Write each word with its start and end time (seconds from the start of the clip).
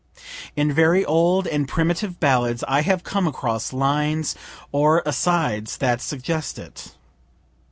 (In 0.55 0.73
very 0.73 1.05
old 1.05 1.45
and 1.45 1.67
primitive 1.67 2.19
ballads 2.19 2.63
I 2.67 2.81
have 2.81 3.03
come 3.03 3.27
across 3.27 3.71
lines 3.71 4.33
or 4.71 5.03
asides 5.05 5.77
that 5.77 6.01
suggest 6.01 6.57
it.) 6.57 6.95